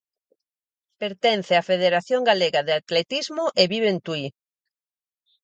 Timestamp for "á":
1.59-1.63